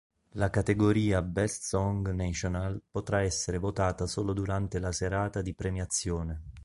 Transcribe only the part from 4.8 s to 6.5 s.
serata di premiazione.